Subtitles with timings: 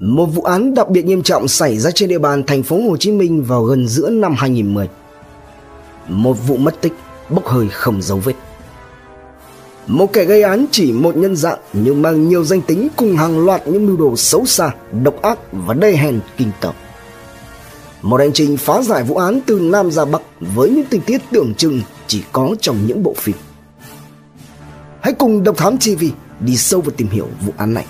[0.00, 2.96] Một vụ án đặc biệt nghiêm trọng xảy ra trên địa bàn thành phố Hồ
[2.96, 4.88] Chí Minh vào gần giữa năm 2010.
[6.08, 6.92] Một vụ mất tích
[7.30, 8.32] bốc hơi không dấu vết.
[9.86, 13.44] Một kẻ gây án chỉ một nhân dạng nhưng mang nhiều danh tính cùng hàng
[13.46, 14.70] loạt những mưu đồ xấu xa,
[15.02, 16.74] độc ác và đê hèn kinh tởm.
[18.02, 21.20] Một hành trình phá giải vụ án từ Nam ra Bắc với những tình tiết
[21.30, 23.36] tưởng chừng chỉ có trong những bộ phim.
[25.00, 26.04] Hãy cùng Độc Thám TV
[26.40, 27.86] đi sâu vào tìm hiểu vụ án này.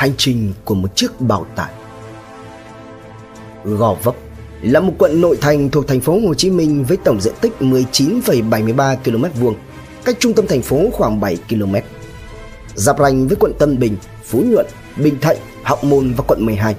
[0.00, 1.72] Hành trình của một chiếc bảo tải
[3.64, 4.14] Gò Vấp
[4.62, 7.52] là một quận nội thành thuộc thành phố Hồ Chí Minh với tổng diện tích
[7.60, 9.54] 19,73 km vuông,
[10.04, 11.74] cách trung tâm thành phố khoảng 7 km.
[12.74, 14.66] Giáp ranh với quận Tân Bình, Phú Nhuận,
[14.96, 16.74] Bình Thạnh, Hóc Môn và quận 12.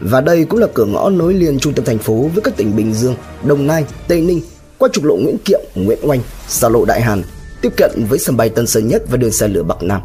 [0.00, 2.76] Và đây cũng là cửa ngõ nối liền trung tâm thành phố với các tỉnh
[2.76, 4.40] Bình Dương, Đồng Nai, Tây Ninh
[4.78, 7.22] qua trục lộ Nguyễn Kiệm, Nguyễn Oanh, xa lộ Đại Hàn,
[7.60, 10.00] tiếp cận với sân bay Tân Sơn Nhất và đường xe lửa Bắc Nam.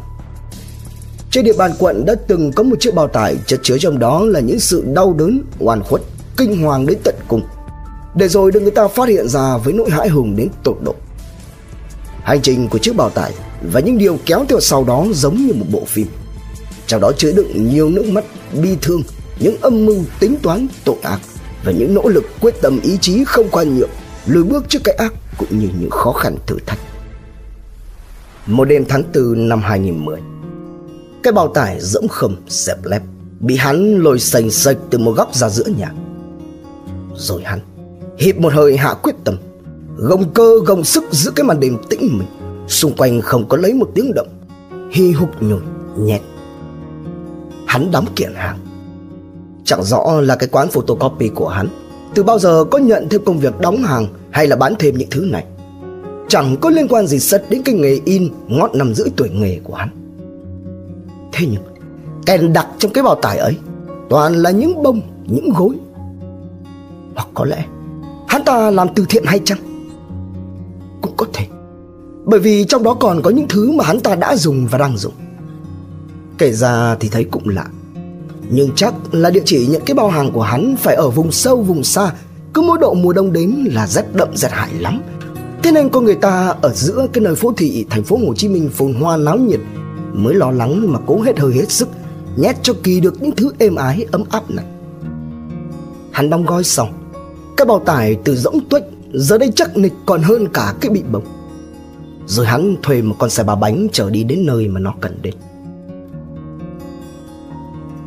[1.30, 4.24] Trên địa bàn quận đã từng có một chiếc bao tải chất chứa trong đó
[4.24, 6.02] là những sự đau đớn, oan khuất,
[6.36, 7.42] kinh hoàng đến tận cùng.
[8.14, 10.94] Để rồi được người ta phát hiện ra với nỗi hãi hùng đến tột độ.
[12.22, 13.32] Hành trình của chiếc bao tải
[13.72, 16.06] và những điều kéo theo sau đó giống như một bộ phim.
[16.86, 18.24] Trong đó chứa đựng nhiều nước mắt,
[18.62, 19.02] bi thương,
[19.40, 21.20] những âm mưu tính toán tội ác
[21.64, 23.90] và những nỗ lực quyết tâm ý chí không khoan nhượng,
[24.26, 26.78] lùi bước trước cái ác cũng như những khó khăn thử thách.
[28.46, 30.29] Một đêm tháng 4 năm 2010
[31.22, 33.02] cái bao tải dẫm khầm xẹp lép,
[33.40, 35.92] Bị hắn lôi sành sạch từ một góc ra giữa nhà.
[37.16, 37.60] Rồi hắn
[38.18, 39.36] Hít một hơi hạ quyết tâm,
[39.96, 42.28] Gồng cơ gồng sức giữa cái màn đêm tĩnh mình
[42.68, 44.28] Xung quanh không có lấy một tiếng động
[44.92, 45.60] Hi hục nhồi
[45.98, 46.20] nhẹt.
[47.66, 48.58] Hắn đóng kiện hàng.
[49.64, 51.68] Chẳng rõ là cái quán photocopy của hắn
[52.14, 55.10] Từ bao giờ có nhận thêm công việc đóng hàng Hay là bán thêm những
[55.10, 55.44] thứ này.
[56.28, 59.60] Chẳng có liên quan gì sất đến cái nghề in Ngót năm rưỡi tuổi nghề
[59.64, 59.99] của hắn.
[61.40, 61.62] Thế nhưng
[62.26, 63.56] Kèn đặt trong cái bao tải ấy
[64.10, 65.76] Toàn là những bông, những gối.
[67.14, 67.64] Hoặc có lẽ
[68.28, 69.58] Hắn ta làm từ thiện hay chăng?
[71.02, 71.46] Cũng có thể.
[72.24, 74.96] Bởi vì trong đó còn có những thứ mà hắn ta đã dùng và đang
[74.96, 75.12] dùng.
[76.38, 77.66] Kể ra thì thấy cũng lạ.
[78.50, 81.62] Nhưng chắc là địa chỉ những cái bao hàng của hắn Phải ở vùng sâu
[81.62, 82.12] vùng xa.
[82.54, 85.02] Cứ mỗi độ mùa đông đến là rét đậm rét hại lắm.
[85.62, 88.48] Thế nên con người ta ở giữa cái nơi phố thị thành phố Hồ Chí
[88.48, 89.60] Minh phồn hoa náo nhiệt
[90.12, 91.88] mới lo lắng mà cố hết hơi hết sức
[92.36, 94.64] nhét cho kỳ được những thứ êm ái ấm áp này.
[96.10, 96.88] Hắn đóng gói xong,
[97.56, 98.82] cái bao tải từ rỗng tuếch
[99.12, 101.24] giờ đây chắc nịch còn hơn cả cái bị bồng
[102.26, 105.18] Rồi hắn thuê một con xe ba bánh chở đi đến nơi mà nó cần
[105.22, 105.34] đến.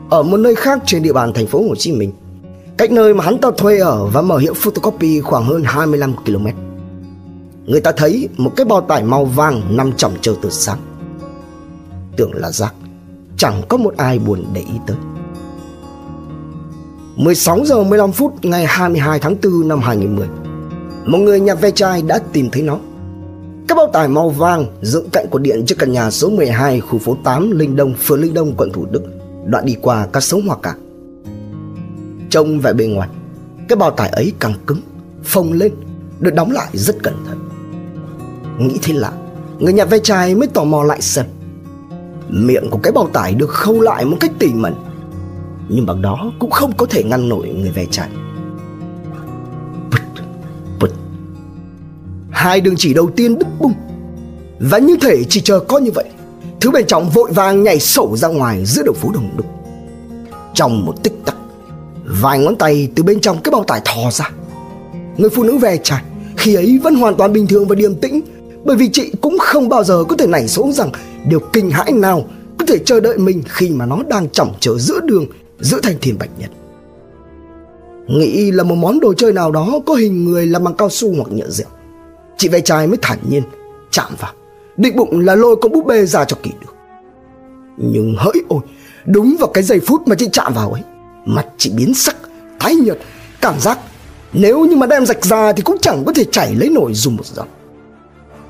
[0.09, 2.12] Ở một nơi khác trên địa bàn thành phố Hồ Chí Minh,
[2.78, 6.47] cách nơi mà hắn ta thuê ở và mở hiệu photocopy khoảng hơn 25 km.
[7.66, 10.80] Người ta thấy một cái bao tải màu vàng nằm chỏng chờ từ sáng
[12.18, 12.74] Tưởng là rác.
[13.38, 14.97] Chẳng có một ai buồn để ý tới.
[17.16, 20.28] 16 giờ 15 phút ngày 22 tháng 4 năm 2010
[21.06, 22.79] Một người nhặt ve chai đã tìm thấy nó.
[23.68, 27.00] Cái bao tải màu vàng dựng cạnh của điện trước căn nhà số 12 khu
[27.00, 29.03] phố 8 Linh Đông, phường Linh Đông, quận Thủ Đức
[29.46, 30.75] Đoạn đi qua các sống hoa cả.
[32.29, 33.09] Trông vẻ bên ngoài
[33.68, 34.81] Cái bao tải ấy càng cứng
[35.23, 35.72] Phồng lên
[36.19, 37.50] Được đóng lại rất cẩn thận.
[38.59, 39.12] Nghĩ thế lạ
[39.59, 41.25] Người nhặt ve chai mới tò mò lại xem.
[42.29, 44.73] Miệng của cái bao tải được khâu lại một cách tỉ mẩn.
[45.69, 48.09] Nhưng bằng đó cũng không có thể ngăn nổi người ve chai.
[49.91, 50.01] Bụt,
[50.79, 50.89] bụt.
[52.31, 53.73] Hai đường chỉ đầu tiên đứt bung.
[54.59, 56.06] Và như thể chỉ chờ có như vậy
[56.59, 59.45] Thứ bên trong vội vàng nhảy sổ ra ngoài giữa đầu phố đồng đúc.
[60.53, 61.35] Trong một tích tắc
[62.05, 64.29] Vài ngón tay từ bên trong cái bao tải thò ra.
[65.17, 66.03] Người phụ nữ ve chai
[66.38, 68.22] Khi ấy vẫn hoàn toàn bình thường và điềm tĩnh
[68.63, 70.91] bởi vì chị cũng không bao giờ có thể nảy số rằng
[71.28, 72.25] điều kinh hãi nào
[72.57, 75.25] có thể chờ đợi mình khi mà nó đang chỏng chở giữa đường,
[75.59, 76.50] giữa thành thiên bạch nhật?
[78.07, 81.13] Nghĩ là một món đồ chơi nào đó có hình người làm bằng cao su
[81.16, 81.67] hoặc nhựa dẻo
[82.38, 83.44] chị ve trai mới thản nhiên,
[83.91, 84.31] chạm vào.
[84.78, 86.75] Định bụng là lôi con búp bê ra cho kỳ được.
[87.78, 88.59] Nhưng hỡi ôi,
[89.05, 90.81] đúng vào cái giây phút mà chị chạm vào ấy,
[91.25, 92.16] mặt chị biến sắc,
[92.59, 92.97] tái nhợt,
[93.41, 93.79] cảm giác
[94.34, 97.16] nếu như mà đem rạch ra thì cũng chẳng có thể chảy lấy nổi dùng
[97.16, 97.47] một giọt.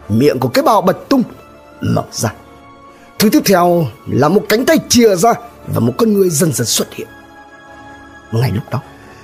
[0.09, 1.23] Miệng của cái bao bật tung
[1.81, 2.33] mở ra
[3.23, 5.33] thứ tiếp theo là một cánh tay chìa ra
[5.67, 7.07] và một con người dần dần xuất hiện.
[8.31, 8.81] Ngay lúc đó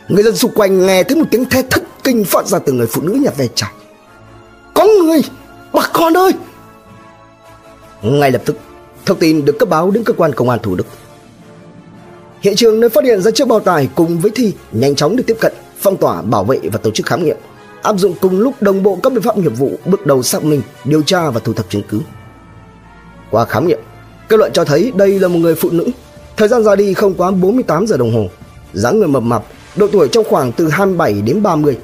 [0.07, 2.87] người dân xung quanh nghe thấy một tiếng thét thất kinh phát ra từ người
[2.87, 3.71] phụ nữ nhặt ve chai.
[4.73, 5.21] Có người!
[5.73, 6.31] Bà con ơi!
[8.01, 8.57] Ngay lập tức
[9.05, 10.87] thông tin được cấp báo đến cơ quan công an thủ đức.
[12.41, 15.23] Hiện trường nơi phát hiện ra chiếc bao tải cùng với thi nhanh chóng được
[15.27, 17.37] tiếp cận phong tỏa bảo vệ và tổ chức khám nghiệm.
[17.81, 20.61] Áp dụng cùng lúc đồng bộ các biện pháp nghiệp vụ bước đầu xác minh,
[20.85, 21.99] điều tra và thu thập chứng cứ.
[23.31, 23.79] Qua khám nghiệm,
[24.29, 25.85] kết luận cho thấy đây là một người phụ nữ,
[26.39, 28.25] Thời gian ra đi không quá 48 giờ đồng hồ.
[28.73, 29.43] dáng người mập mạp,
[29.75, 31.77] độ tuổi trong khoảng từ 27 đến 30.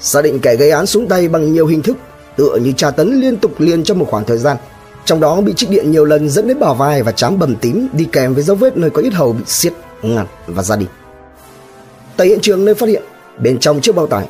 [0.00, 1.96] Xác định kẻ gây án xuống tay bằng nhiều hình thức,
[2.36, 4.56] tựa như tra tấn liên tục liền trong một khoảng thời gian.
[5.04, 7.88] Trong đó bị trích điện nhiều lần dẫn đến bả vai và trán bầm tím
[7.92, 10.86] đi kèm với dấu vết nơi có ít hầu bị xiết, ngặt và ra đi.
[12.16, 13.02] Tại hiện trường nơi phát hiện,
[13.38, 14.28] bên trong chiếc bao tải,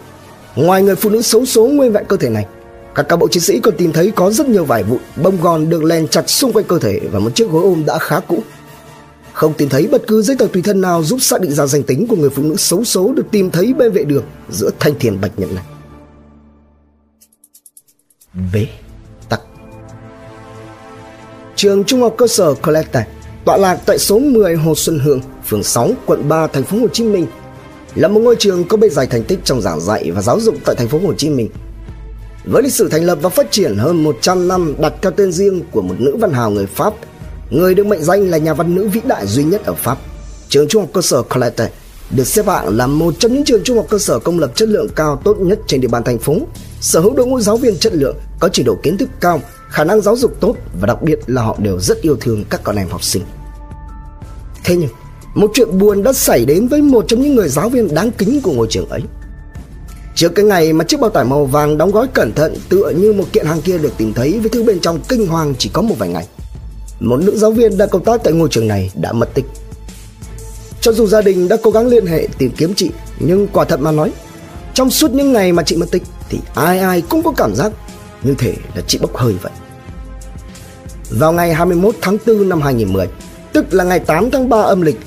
[0.56, 2.46] ngoài người phụ nữ xấu số nguyên vẹn cơ thể này,
[2.94, 5.68] các cán bộ chiến sĩ còn tìm thấy có rất nhiều vải vụn, bông gòn
[5.68, 8.42] được len chặt xung quanh cơ thể và một chiếc gối ôm đã khá cũ.
[9.32, 11.82] Không tìm thấy bất cứ giấy tờ tùy thân nào giúp xác định ra danh
[11.82, 14.98] tính của người phụ nữ xấu số được tìm thấy bên vệ đường giữa thanh
[14.98, 15.64] thiền bạch nhật này.
[18.52, 18.66] Bế
[19.28, 19.40] tắc
[21.56, 23.06] Trường Trung học cơ sở Colette
[23.44, 26.88] tọa lạc tại số 10 Hồ Xuân Hương, phường 6, quận 3, thành phố Hồ
[26.92, 27.26] Chí Minh,
[27.94, 30.54] là một ngôi trường có bề dày thành tích trong giảng dạy và giáo dục
[30.64, 31.48] tại thành phố Hồ Chí Minh.
[32.44, 35.62] Với lịch sử thành lập và phát triển hơn 100 năm đặt theo tên riêng
[35.70, 36.94] của một nữ văn hào người Pháp,
[37.50, 39.98] người được mệnh danh là nhà văn nữ vĩ đại duy nhất ở Pháp,
[40.48, 41.68] trường trung học cơ sở Colette
[42.10, 44.68] được xếp hạng là một trong những trường trung học cơ sở công lập chất
[44.68, 46.36] lượng cao tốt nhất trên địa bàn thành phố,
[46.80, 49.84] sở hữu đội ngũ giáo viên chất lượng, có trình độ kiến thức cao, khả
[49.84, 52.76] năng giáo dục tốt và đặc biệt là họ đều rất yêu thương các con
[52.76, 53.22] em học sinh.
[54.64, 54.90] Thế nhưng,
[55.34, 58.40] một chuyện buồn đã xảy đến với một trong những người giáo viên đáng kính
[58.42, 59.02] của ngôi trường ấy.
[60.14, 63.12] Trước cái ngày mà chiếc bao tải màu vàng đóng gói cẩn thận tựa như
[63.12, 65.82] một kiện hàng kia được tìm thấy với thứ bên trong kinh hoàng chỉ có
[65.82, 66.26] một vài ngày.
[67.00, 69.44] Một nữ giáo viên đang công tác tại ngôi trường này đã mất tích.
[70.80, 73.80] Cho dù gia đình đã cố gắng liên hệ tìm kiếm chị, nhưng quả thật
[73.80, 74.12] mà nói,
[74.74, 77.72] trong suốt những ngày mà chị mất tích thì ai ai cũng có cảm giác
[78.22, 79.52] như thể là chị bốc hơi vậy.
[81.10, 83.08] Vào ngày 21 tháng 4 năm 2010,
[83.52, 85.00] tức là ngày 8 tháng 3 âm lịch,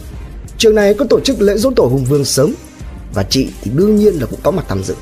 [0.57, 2.53] trường này có tổ chức lễ dỗ tổ Hùng Vương sớm
[3.15, 4.95] và chị thì đương nhiên là cũng có mặt tham dự.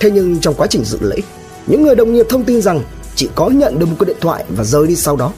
[0.00, 1.16] Thế nhưng trong quá trình dự lễ,
[1.66, 2.80] những người đồng nghiệp thông tin rằng
[3.14, 5.32] chị có nhận được một cuộc điện thoại và rời đi sau đó.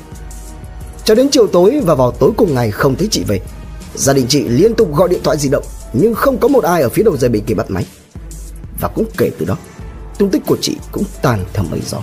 [1.05, 3.41] Cho đến chiều tối và vào tối cùng ngày không thấy chị về.
[3.95, 6.83] Gia đình chị liên tục gọi điện thoại di động nhưng không có một ai
[6.83, 7.87] ở phía đầu dây bên kia bắt máy.
[8.81, 9.56] Và cũng kể từ đó,
[10.19, 11.99] tung tích của chị cũng tàn theo mây gió.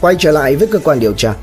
[0.00, 1.34] Quay trở lại với cơ quan điều tra,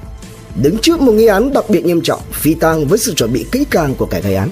[0.61, 3.45] đứng trước một nghi án đặc biệt nghiêm trọng, phi tang với sự chuẩn bị
[3.51, 4.49] kỹ càng của kẻ gây án,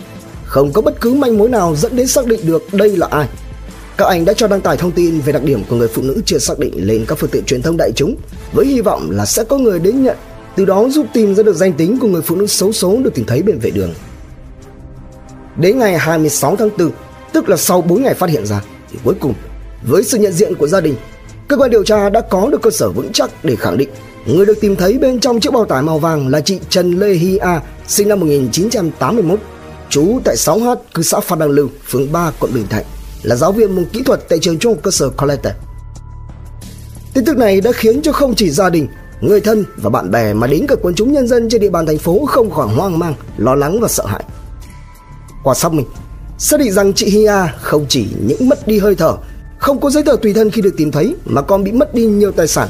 [0.48, 3.28] không có bất cứ manh mối nào dẫn đến xác định được đây là ai.
[3.98, 6.22] Các anh đã cho đăng tải thông tin về đặc điểm của người phụ nữ
[6.26, 8.16] chưa xác định lên các phương tiện truyền thông đại chúng
[8.54, 10.18] với hy vọng là sẽ có người đến nhận,
[10.56, 13.14] từ đó giúp tìm ra được danh tính của người phụ nữ xấu số được
[13.16, 13.94] tìm thấy bên vệ đường.
[15.58, 16.92] Đến ngày 26 tháng 4,
[17.34, 18.62] tức là sau 4 ngày phát hiện ra,
[18.92, 19.34] thì cuối cùng,
[19.88, 20.96] với sự nhận diện của gia đình,
[21.48, 23.90] cơ quan điều tra đã có được cơ sở vững chắc để khẳng định
[24.26, 27.14] người được tìm thấy bên trong chiếc bao tải màu vàng là chị Trần Lê
[27.14, 29.40] Hi A, sinh năm 1981,
[29.98, 32.86] trú tại 6H, cư xã Phan Đăng Lưu, phường 3, quận Bình Thạnh,
[33.24, 35.54] là giáo viên môn kỹ thuật tại trường trung học cơ sở Colette.
[37.14, 38.88] Tin tức này đã khiến cho không chỉ gia đình,
[39.22, 41.86] người thân và bạn bè mà đến cả quần chúng nhân dân trên địa bàn
[41.86, 44.24] thành phố không khỏi hoang mang, lo lắng và sợ hãi.
[45.44, 45.86] Qua xác minh,
[46.38, 49.18] xác định rằng chị Hia không chỉ những mất đi hơi thở,
[49.58, 52.06] không có giấy tờ tùy thân khi được tìm thấy mà còn bị mất đi
[52.06, 52.68] nhiều tài sản,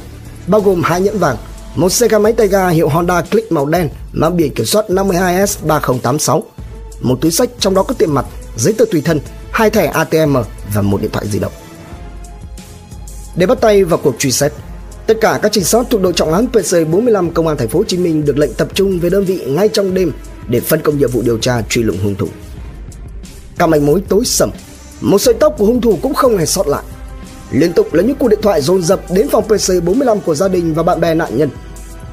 [0.48, 1.38] bao gồm hai nhẫn vàng,
[1.76, 4.86] một xe gắn máy tay ga hiệu Honda Click màu đen mang biển kiểm soát
[4.90, 6.42] 52S3086,
[7.02, 8.26] một túi sách trong đó có tiền mặt,
[8.58, 9.20] giấy tờ tùy thân,
[9.52, 10.38] hai thẻ ATM
[10.74, 11.52] và một điện thoại di động.
[13.36, 14.54] Để bắt tay vào cuộc truy xét,
[15.08, 17.86] tất cả các trinh sát thuộc đội trọng án PC45 công an thành phố Hồ
[17.88, 20.12] Chí Minh được lệnh tập trung về đơn vị ngay trong đêm
[20.48, 22.28] để phân công nhiệm vụ điều tra truy lùng hung thủ.
[23.58, 24.50] Các manh mối tối sầm,
[25.02, 26.84] một sợi tóc của hung thủ cũng không hề sót lại.
[27.52, 30.74] Liên tục là những cuộc điện thoại dồn dập đến phòng PC45 của gia đình
[30.74, 31.50] và bạn bè nạn nhân.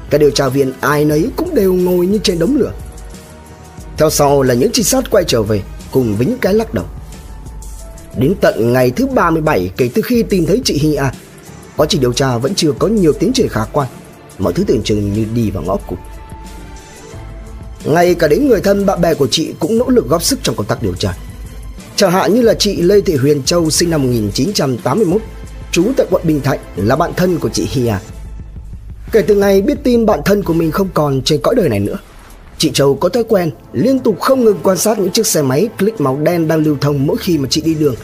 [0.09, 2.71] Các điều tra viên ai nấy cũng đều ngồi như trên đống lửa.
[3.97, 5.61] Theo sau là những trinh sát quay trở về
[5.91, 6.85] cùng với những cái lắc đầu.
[8.17, 11.13] Đến tận ngày thứ 37 kể từ khi tìm thấy chị Hi A,
[11.77, 13.87] quá trình điều tra vẫn chưa có nhiều tiến triển khả quan.
[14.39, 15.99] Mọi thứ tưởng chừng như đi vào ngõ cụt.
[17.85, 20.55] Ngay cả đến người thân bạn bè của chị cũng nỗ lực góp sức trong
[20.55, 21.17] công tác điều tra.
[21.95, 25.21] Chẳng hạn như là chị Lê Thị Huyền Châu sinh năm 1981,
[25.71, 27.93] trú tại quận Bình Thạnh là bạn thân của chị Hia.
[29.11, 31.79] Kể từ ngày biết tin bạn thân của mình không còn trên cõi đời này
[31.79, 31.97] nữa,
[32.57, 35.69] chị Châu có thói quen liên tục không ngừng quan sát những chiếc xe máy
[35.79, 37.95] click màu đen đang lưu thông mỗi khi mà chị đi đường.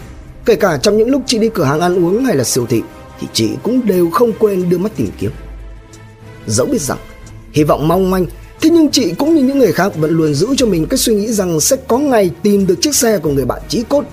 [0.46, 2.81] Kể cả trong những lúc chị đi cửa hàng ăn uống hay là siêu thị
[3.20, 5.31] thì chị cũng đều không quên đưa mắt tìm kiếm.
[6.48, 6.98] Dẫu biết rằng
[7.51, 8.25] hy vọng mong manh
[8.62, 11.15] Thế nhưng chị cũng như những người khác vẫn luôn giữ cho mình cái suy
[11.15, 14.03] nghĩ rằng sẽ có ngày tìm được chiếc xe của người bạn chí cốt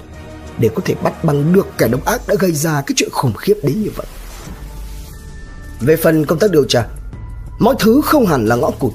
[0.59, 3.33] để có thể bắt bằng được kẻ độc ác đã gây ra cái chuyện khủng
[3.35, 4.07] khiếp đến như vậy.
[5.81, 6.87] Về phần công tác điều tra,
[7.59, 8.93] mọi thứ không hẳn là ngõ cụt.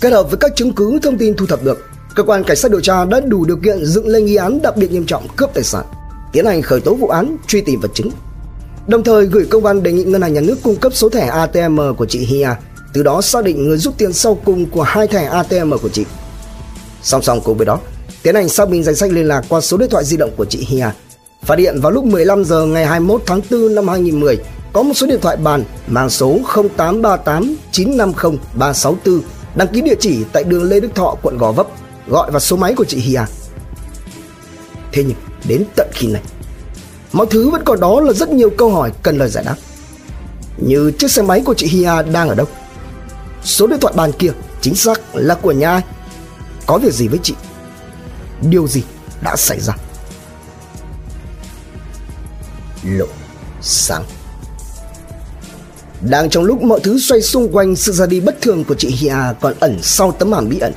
[0.00, 1.78] Kết hợp với các chứng cứ thông tin thu thập được,
[2.14, 4.76] cơ quan cảnh sát điều tra đã đủ điều kiện dựng lên nghi án đặc
[4.76, 5.84] biệt nghiêm trọng cướp tài sản,
[6.32, 8.10] tiến hành khởi tố vụ án, truy tìm vật chứng.
[8.86, 11.26] Đồng thời gửi công văn đề nghị ngân hàng nhà nước cung cấp số thẻ
[11.26, 12.48] ATM của chị Hia
[12.92, 16.04] từ đó xác định người rút tiền sau cùng của hai thẻ ATM của chị.
[17.02, 17.80] Song song cùng với đó,
[18.22, 20.44] tiến hành xác minh danh sách liên lạc qua số điện thoại di động của
[20.44, 20.90] chị Hia.
[21.42, 24.38] Phát hiện vào lúc 15 giờ ngày 21 tháng 4 năm 2010
[24.72, 29.20] có một số điện thoại bàn mang số 0838 950 364
[29.58, 31.66] đăng ký địa chỉ tại đường Lê Đức Thọ, quận Gò Vấp,
[32.06, 33.20] gọi vào số máy của chị Hia.
[34.92, 35.16] Thế nhưng
[35.48, 36.22] đến tận khi này,
[37.12, 39.56] mọi thứ vẫn còn đó là rất nhiều câu hỏi cần lời giải đáp.
[40.56, 42.46] Như chiếc xe máy của chị Hia đang ở đâu?
[43.42, 45.82] Số điện thoại bàn kia chính xác là của nhà ai?
[46.66, 47.34] Có việc gì với chị?
[48.40, 48.82] Điều gì
[49.20, 49.74] đã xảy ra?
[52.84, 53.06] Lộ
[53.60, 54.04] sáng
[56.00, 58.88] đang trong lúc mọi thứ xoay xung quanh sự ra đi bất thường của chị
[58.88, 60.72] Hia còn ẩn sau tấm màn bí ẩn.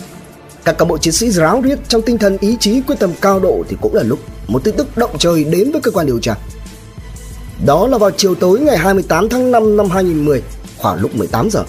[0.66, 3.40] Các cán bộ chiến sĩ ráo riết trong tinh thần ý chí quyết tâm cao
[3.40, 6.20] độ thì cũng là lúc một tin tức động trời đến với cơ quan điều
[6.20, 6.36] tra.
[7.66, 10.42] Đó là vào chiều tối ngày 28 tháng 5 năm 2010,
[10.78, 11.64] khoảng lúc 18 giờ.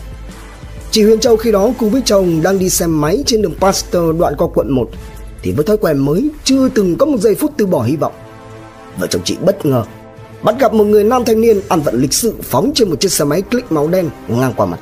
[0.90, 4.16] Chị Huyền Châu khi đó cùng với chồng đang đi xe máy trên đường Pasteur
[4.18, 4.90] đoạn qua quận 1
[5.42, 8.12] thì với thói quen mới chưa từng có một giây phút từ bỏ hy vọng.
[8.98, 9.84] Vợ chồng chị bất ngờ
[10.42, 13.12] bắt gặp một người nam thanh niên ăn vận lịch sự phóng trên một chiếc
[13.12, 14.80] xe máy click màu đen ngang qua mặt.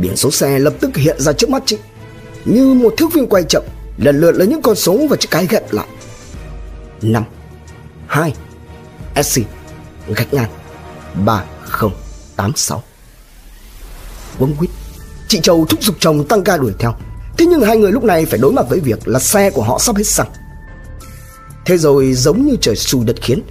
[0.00, 1.78] Biển số xe lập tức hiện ra trước mắt chị,
[2.44, 3.62] như một thước phim quay chậm,
[3.98, 5.86] lần lượt là những con số và chữ cái ghép lại.
[7.02, 7.24] 5
[8.06, 8.34] 2
[9.22, 9.40] SC
[10.08, 10.50] gạch ngang
[11.24, 12.82] 3086
[14.38, 14.70] Quấn quýt
[15.28, 16.94] Chị Châu thúc giục chồng tăng ga đuổi theo
[17.38, 19.78] Thế nhưng hai người lúc này phải đối mặt với việc là xe của họ
[19.78, 20.28] sắp hết xăng
[21.64, 23.42] Thế rồi giống như trời xui đất khiến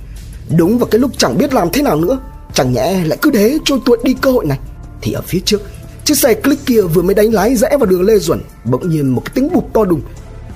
[0.57, 2.19] Đúng vào cái lúc chẳng biết làm thế nào nữa.
[2.53, 4.59] Chẳng nhẽ lại cứ thế trôi tuột đi cơ hội này.
[5.01, 5.61] Thì ở phía trước
[6.05, 9.07] Chiếc xe click kia vừa mới đánh lái rẽ vào đường Lê Duẩn Bỗng nhiên
[9.07, 10.01] một cái tiếng bụp to đùng.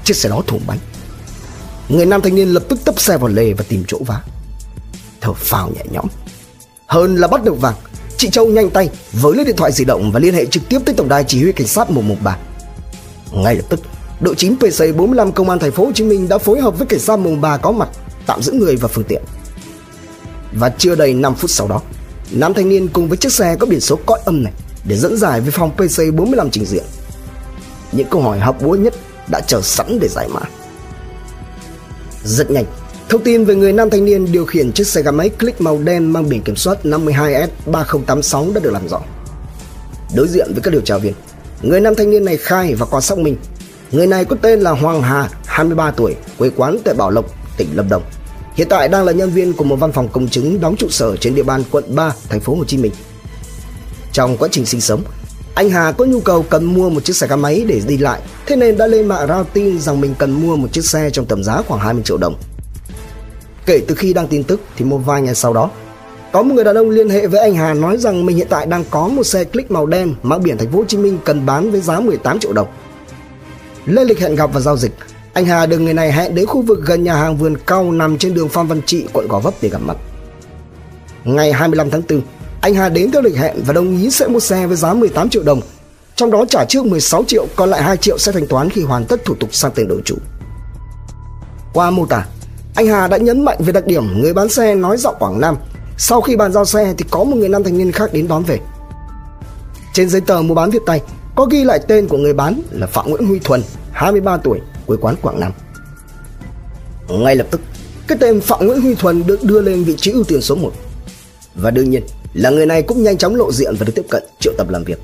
[0.04, 0.78] Chiếc xe đó thủng bánh.
[1.90, 4.22] Người nam thanh niên lập tức tấp xe vào lề và tìm chỗ vá.
[5.22, 6.06] Thở phào nhẹ nhõm.
[6.88, 7.76] Hơn là bắt được vàng
[8.18, 10.80] Chị Châu nhanh tay với lấy điện thoại di động và liên hệ trực tiếp
[10.86, 12.38] tới tổng đài chỉ huy cảnh sát 113.
[13.32, 13.80] Ngay lập tức,
[14.20, 16.88] đội 9 PC 45 công an thành phố Hồ Chí Minh đã phối hợp với
[16.88, 17.90] cảnh sát 113 có mặt
[18.26, 19.22] tạm giữ người và phương tiện.
[20.54, 21.82] Và chưa đầy 5 phút sau đó,
[22.32, 24.54] nam thanh niên cùng với chiếc xe có biển số cõi âm này
[24.86, 26.84] để dẫn giải về phòng PC 45 trình diện.
[27.92, 28.94] Những câu hỏi hấp búa nhất
[29.32, 30.42] đã chờ sẵn để giải mã.
[32.24, 32.66] Rất nhanh,
[33.10, 35.78] thông tin về người nam thanh niên điều khiển chiếc xe gắn máy click màu
[35.78, 39.02] đen mang biển kiểm soát 52S3086 đã được làm rõ.
[40.16, 41.14] Đối diện với các điều tra viên,
[41.62, 43.38] người nam thanh niên này khai và quan xác minh.
[43.92, 47.26] Người này có tên là Hoàng Hà, 23 tuổi, quê quán tại Bảo Lộc,
[47.58, 48.04] tỉnh Lâm Đồng.
[48.60, 51.16] Hiện tại đang là nhân viên của một văn phòng công chứng đóng trụ sở
[51.16, 52.92] trên địa bàn quận 3, thành phố Hồ Chí Minh.
[54.12, 55.04] Trong quá trình sinh sống,
[55.56, 58.22] anh Hà có nhu cầu cần mua một chiếc xe gắn máy để đi lại,
[58.46, 61.26] thế nên đã lên mạng rao tin rằng mình cần mua một chiếc xe trong
[61.26, 62.36] tầm giá khoảng 20 triệu đồng.
[63.66, 65.72] Kể từ khi đăng tin tức thì một vài ngày sau đó,
[66.32, 68.66] có một người đàn ông liên hệ với anh Hà nói rằng mình hiện tại
[68.66, 71.46] đang có một xe click màu đen mang biển thành phố Hồ Chí Minh cần
[71.46, 72.68] bán với giá 18 triệu đồng.
[73.86, 74.92] Lên lịch hẹn gặp và giao dịch,
[75.34, 78.18] anh Hà được người này hẹn đến khu vực gần nhà hàng vườn cao nằm
[78.18, 79.98] trên đường Phan Văn Trị, quận Gò Vấp để gặp mặt.
[81.24, 82.22] Ngày 25 tháng 4,
[82.62, 85.30] anh Hà đến theo lịch hẹn và đồng ý sẽ mua xe với giá 18
[85.30, 85.62] triệu đồng,
[86.16, 89.06] trong đó trả trước 16 triệu, còn lại 2 triệu sẽ thanh toán khi hoàn
[89.06, 90.16] tất thủ tục sang tên đổi chủ.
[91.74, 92.26] Qua mô tả,
[92.76, 95.56] anh Hà đã nhấn mạnh về đặc điểm người bán xe nói giọng Quảng Nam.
[95.98, 98.44] Sau khi bàn giao xe thì có một người nam thanh niên khác đến đón
[98.44, 98.60] về.
[99.94, 101.02] Trên giấy tờ mua bán viết tay
[101.36, 104.60] có ghi lại tên của người bán là Phạm Nguyễn Huy Thuần, 23 tuổi,
[104.90, 105.52] quê quán Quảng Nam.
[107.10, 107.62] Ngay lập tức,
[108.08, 110.72] cái tên Phạm Nguyễn Huy Thuần được đưa lên vị trí ưu tiên số 1.
[111.56, 112.04] Và đương nhiên
[112.34, 114.84] là người này cũng nhanh chóng lộ diện và được tiếp cận triệu tập làm
[114.84, 115.00] việc.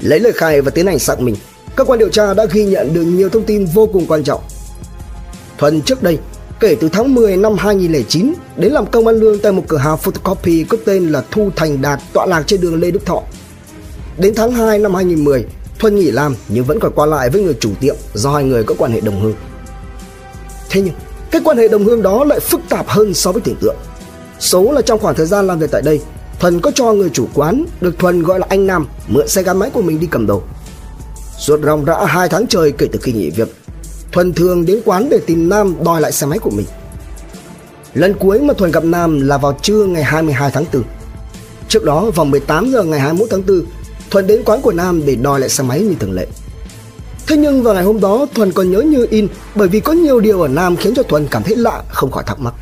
[0.00, 1.36] Lấy lời khai và tiến hành xác minh,
[1.76, 4.42] cơ quan điều tra đã ghi nhận được nhiều thông tin vô cùng quan trọng
[5.58, 6.18] Thuần trước đây,
[6.60, 9.98] kể từ tháng 10 năm 2009 đến làm công ăn lương tại một cửa hàng
[9.98, 13.22] photocopy có tên là Thu Thành Đạt tọa lạc trên đường Lê Đức Thọ.
[14.18, 15.44] Đến tháng 2 năm 2010,
[15.78, 18.64] Thuần nghỉ làm nhưng vẫn còn qua lại với người chủ tiệm do hai người
[18.64, 19.34] có quan hệ đồng hương.
[20.70, 20.94] Thế nhưng,
[21.30, 23.76] cái quan hệ đồng hương đó lại phức tạp hơn so với tưởng tượng.
[24.40, 26.00] Số là trong khoảng thời gian làm việc tại đây,
[26.40, 29.58] Thuần có cho người chủ quán được Thuần gọi là anh Nam mượn xe gắn
[29.58, 30.42] máy của mình đi cầm đồ.
[31.38, 33.54] Suốt ròng rã hai tháng trời kể từ khi nghỉ việc,
[34.12, 36.66] Thuần thường đến quán để tìm Nam đòi lại xe máy của mình.
[37.94, 40.82] Lần cuối mà Thuần gặp Nam là vào trưa ngày 22 tháng 4.
[41.68, 43.64] Trước đó vào 18 giờ ngày 21 tháng 4,
[44.10, 46.26] Thuần đến quán của Nam để đòi lại xe máy như thường lệ.
[47.26, 50.20] Thế nhưng vào ngày hôm đó Thuần còn nhớ như in bởi vì có nhiều
[50.20, 52.54] điều ở Nam khiến cho Thuần cảm thấy lạ không khỏi thắc mắc.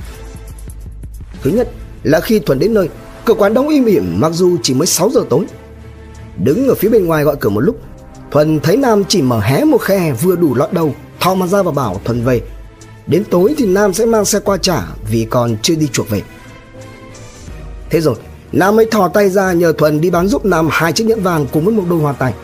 [1.42, 1.68] Thứ nhất
[2.02, 2.88] là khi Thuần đến nơi,
[3.24, 5.44] cửa quán đóng im ỉm mặc dù chỉ mới 6 giờ tối.
[6.44, 7.76] Đứng ở phía bên ngoài gọi cửa một lúc,
[8.30, 11.62] Thuần thấy Nam chỉ mở hé một khe vừa đủ lọt đầu thò mặt ra
[11.62, 12.40] và bảo Thuần về
[13.06, 16.22] Đến tối thì Nam sẽ mang xe qua trả Vì còn chưa đi chuộc về
[17.90, 18.14] Thế rồi
[18.52, 21.46] Nam mới thò tay ra nhờ Thuần đi bán giúp Nam hai chiếc nhẫn vàng
[21.52, 22.34] cùng với một đôi hoa tay.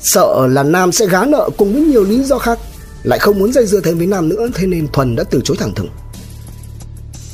[0.00, 2.58] Sợ là Nam sẽ gá nợ cùng với nhiều lý do khác,
[3.02, 5.56] lại không muốn dây dưa thêm với Nam nữa thế nên Thuần đã từ chối
[5.60, 5.88] thẳng thừng.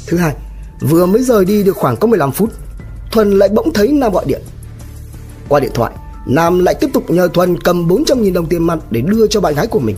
[0.07, 0.35] Thứ hai,
[0.81, 2.51] vừa mới rời đi được khoảng có 15 phút,
[3.13, 4.43] Thuần lại bỗng thấy Nam gọi điện.
[5.49, 5.93] Qua điện thoại,
[6.27, 9.55] Nam lại tiếp tục nhờ Thuần cầm 400.000 đồng tiền mặt để đưa cho bạn
[9.55, 9.97] gái của mình.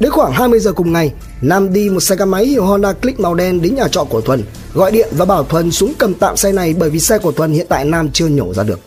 [0.00, 3.20] Đến khoảng 20 giờ cùng ngày, Nam đi một xe gắn máy hiệu Honda Click
[3.20, 6.36] màu đen đến nhà trọ của Thuần, gọi điện và bảo Thuần xuống cầm tạm
[6.36, 8.80] xe này bởi vì xe của Thuần hiện tại Nam chưa nhổ ra được.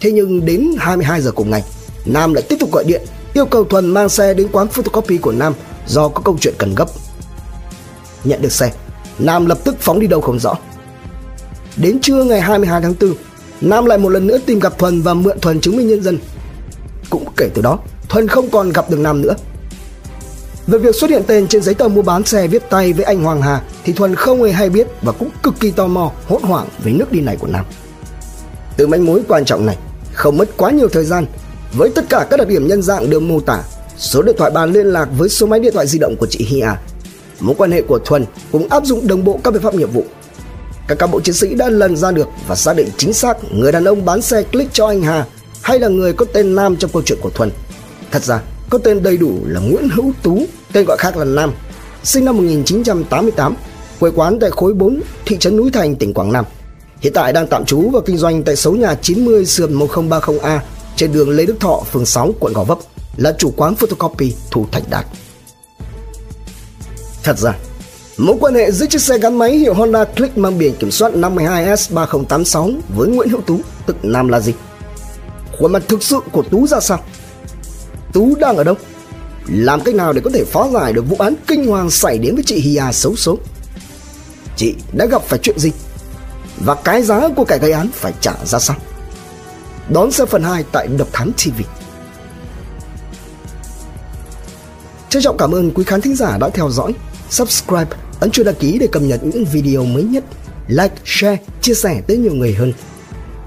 [0.00, 1.64] Thế nhưng đến 22 giờ cùng ngày,
[2.06, 3.02] Nam lại tiếp tục gọi điện
[3.34, 5.54] yêu cầu Thuần mang xe đến quán photocopy của Nam
[5.86, 6.88] do có câu chuyện cần gấp.
[8.24, 8.72] Nhận được xe,
[9.18, 10.54] Nam lập tức phóng đi đâu không rõ.
[11.76, 13.14] Đến trưa ngày 22 tháng 4,
[13.60, 16.18] Nam lại một lần nữa tìm gặp Thuần và mượn Thuần chứng minh nhân dân.
[17.10, 19.34] Cũng kể từ đó, Thuần không còn gặp được Nam nữa.
[20.70, 23.22] Về việc xuất hiện tên trên giấy tờ mua bán xe viết tay với anh
[23.22, 26.42] Hoàng Hà thì Thuần không hề hay biết và cũng cực kỳ tò mò, hốt
[26.42, 27.64] hoảng về nước đi này của Nam.
[28.76, 29.76] Từ manh mối quan trọng này,
[30.12, 31.26] không mất quá nhiều thời gian,
[31.72, 33.62] với tất cả các đặc điểm nhân dạng được mô tả,
[33.96, 36.44] số điện thoại bàn liên lạc với số máy điện thoại di động của chị
[36.44, 36.68] Hia,
[37.40, 40.04] mối quan hệ của Thuần cũng áp dụng đồng bộ các biện pháp nghiệp vụ.
[40.88, 43.72] Các cán bộ chiến sĩ đã lần ra được và xác định chính xác người
[43.72, 45.26] đàn ông bán xe click cho anh Hà
[45.62, 47.50] hay là người có tên Nam trong câu chuyện của Thuần.
[48.10, 51.52] Thật ra, có tên đầy đủ là Nguyễn Hữu Tú, tên gọi khác là Nam,
[52.04, 53.54] sinh năm 1988,
[54.00, 56.44] quê quán tại khối 4, thị trấn Núi Thành, tỉnh Quảng Nam.
[57.00, 60.58] Hiện tại đang tạm trú và kinh doanh tại số nhà 90 sườn 1030A
[60.96, 62.78] trên đường Lê Đức Thọ, phường 6, quận Gò Vấp,
[63.16, 65.06] là chủ quán photocopy Thu thành Đạt.
[67.22, 67.54] Thật ra,
[68.16, 71.12] mối quan hệ giữa chiếc xe gắn máy hiệu Honda Click mang biển kiểm soát
[71.14, 74.52] 52S3086 với Nguyễn Hữu Tú, tức Nam là gì?
[75.58, 76.98] Khuôn mặt thực sự của Tú ra sao?
[78.12, 78.74] Tú đang ở đâu?
[79.46, 82.34] Làm cách nào để có thể phá giải được vụ án kinh hoàng xảy đến
[82.34, 83.38] với chị Hia xấu số?
[84.56, 85.70] Chị đã gặp phải chuyện gì?
[86.56, 88.76] Và cái giá của kẻ gây án phải trả ra sao?
[89.88, 91.62] Đón xem phần 2 tại Độc Thám TV.
[95.08, 96.94] Trân trọng cảm ơn quý khán thính giả đã theo dõi,
[97.30, 100.24] subscribe, ấn chuông đăng ký để cập nhật những video mới nhất,
[100.68, 102.72] like, share, chia sẻ tới nhiều người hơn.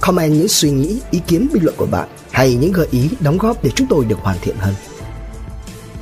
[0.01, 3.37] Comment những suy nghĩ, ý kiến bình luận của bạn hay những gợi ý đóng
[3.37, 4.75] góp để chúng tôi được hoàn thiện hơn.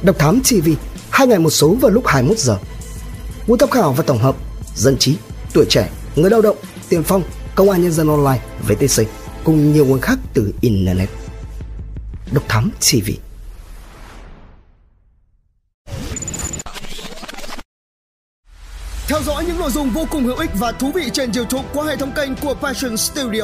[0.04, 0.70] Độc Thám TV,
[1.10, 2.58] hai ngày một số vào lúc 21 giờ.
[3.48, 4.36] Nguồn tham khảo và tổng hợp,
[4.76, 5.16] dân trí,
[5.54, 6.58] tuổi trẻ, người lao động,
[6.90, 7.24] tiền phong,
[7.56, 9.04] công an nhân dân online, VTC
[9.44, 11.10] cùng nhiều nguồn khác từ Internet.
[12.32, 13.12] Độc Thám TV
[19.08, 21.86] Theo dõi những nội dung vô cùng hữu ích và thú vị trên YouTube qua
[21.86, 23.44] hệ thống kênh của Passion Studio.